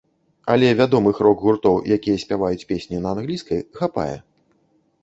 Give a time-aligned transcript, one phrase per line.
[0.53, 4.13] Але вядомых рок-гуртоў, якія спяваюць песні на англійскай, хапае.